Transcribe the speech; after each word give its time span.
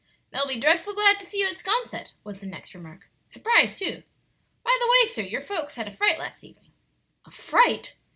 "They'll 0.31 0.47
be 0.47 0.59
dreadful 0.59 0.95
glad 0.95 1.19
to 1.19 1.27
see 1.27 1.41
you 1.41 1.45
at 1.45 1.55
'Sconset," 1.55 2.13
was 2.23 2.41
the 2.41 2.47
next 2.47 2.73
remark; 2.73 3.07
"surprised, 3.29 3.77
too. 3.77 4.01
By 4.63 4.75
the 4.79 4.87
way, 4.89 5.05
sir, 5.07 5.21
your 5.21 5.41
folks 5.41 5.75
had 5.75 5.87
a 5.87 5.93
fright 5.93 6.17
last 6.17 6.43
evening." 6.43 6.71
"A 7.25 7.29
fright?" 7.29 7.95